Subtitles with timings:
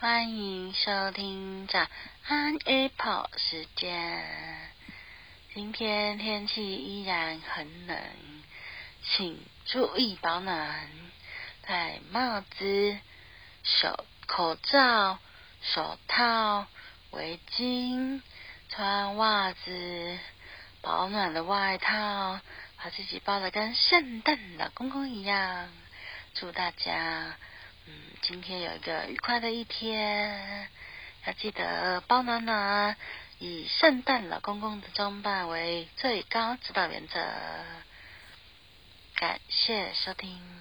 [0.00, 1.86] 欢迎收听早
[2.26, 4.24] 安 Apple 时间。
[5.52, 7.98] 今天天气依然很冷，
[9.04, 10.88] 请注意保暖，
[11.66, 12.98] 戴帽子、
[13.62, 15.18] 手口罩、
[15.60, 16.66] 手套、
[17.10, 18.22] 围巾，
[18.70, 20.18] 穿袜子，
[20.80, 22.40] 保暖的外套，
[22.78, 25.68] 把自己包的跟圣诞老公公一样。
[26.32, 27.36] 祝大家。
[27.86, 30.68] 嗯，今天有一个愉快的一天，
[31.26, 32.96] 要记得包暖暖，
[33.38, 37.20] 以圣诞老公公的装扮为最高指导原则。
[39.16, 40.59] 感谢收听。